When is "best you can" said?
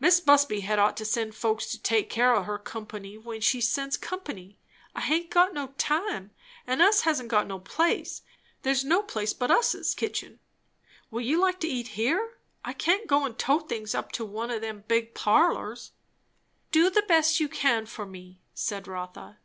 17.02-17.86